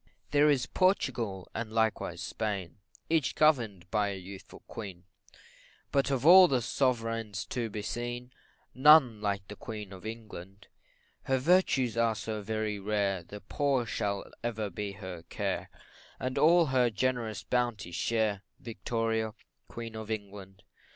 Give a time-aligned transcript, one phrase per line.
[0.31, 5.03] There is Portugal, and likewise Spain, Each govern'd by a youthful Queen,
[5.91, 8.33] But of all the Sov'reigns to be seen,
[8.73, 10.69] None like the Queen of England:
[11.25, 15.69] Her virtues are so very rare, The poor shall ever be her care,
[16.19, 19.35] And all her generous bounty share, Victoria,
[19.67, 20.63] Queen of England.